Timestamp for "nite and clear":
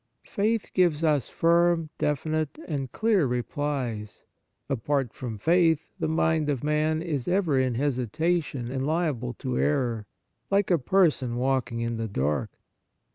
2.31-3.27